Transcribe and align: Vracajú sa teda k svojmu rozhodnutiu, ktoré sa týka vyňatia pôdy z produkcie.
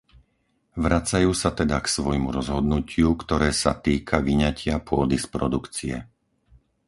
Vracajú 0.85 1.29
sa 1.41 1.49
teda 1.59 1.77
k 1.81 1.93
svojmu 2.01 2.29
rozhodnutiu, 2.37 3.09
ktoré 3.23 3.49
sa 3.63 3.73
týka 3.85 4.17
vyňatia 4.29 4.75
pôdy 4.89 5.17
z 5.23 5.29
produkcie. 5.35 5.95